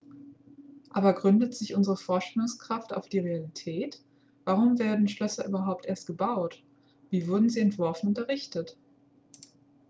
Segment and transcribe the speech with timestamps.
[0.89, 4.01] aber gründet sich unsere vorstellungskraft auf die realität
[4.45, 6.63] warum wurden schlösser überhaupt erst gebaut
[7.11, 8.79] wie wurden sie entworfen und errichtet